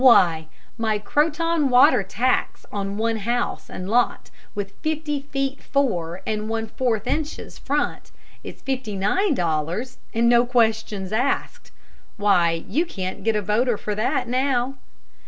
[0.01, 0.47] Why,
[0.79, 6.65] my Croton water tax on one house and lot with fifty feet four and one
[6.65, 8.09] fourth inches front
[8.43, 11.69] is fifty nine dollars and no questions asked.
[12.17, 14.73] Why, you can't get a voter for that now.